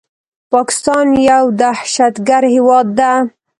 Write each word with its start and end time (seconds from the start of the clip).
پاکستان 0.53 1.05
يو 1.29 1.43
دهشتګرد 1.59 2.51
هيواد 2.53 2.87
ده 2.97 3.11